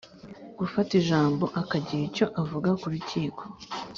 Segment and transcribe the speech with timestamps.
[0.59, 3.43] gufata ijamba akagira icyo avuga ku rukiko